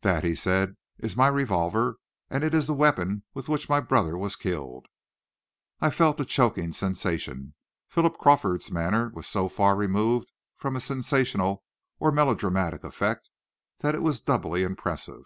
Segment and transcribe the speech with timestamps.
[0.00, 1.96] "That," he said, "is my revolver,
[2.30, 4.86] and it is the weapon with which my brother was killed."
[5.82, 7.52] I felt a choking sensation.
[7.86, 11.62] Philip Crawford's manner was so far removed from a sensational
[11.98, 13.28] or melodramatic effect,
[13.80, 15.24] that it was doubly impressive.